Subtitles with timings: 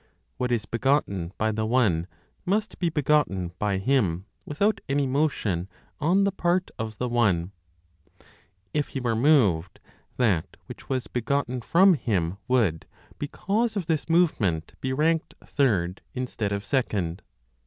[0.37, 2.07] What is begotten by the One
[2.43, 7.51] must be begotten by Him without any motion on the part of the One;
[8.73, 9.79] if He were moved,
[10.17, 12.87] that which was begotten from Him would,
[13.19, 17.21] because of this movement, be ranked third, instead of second.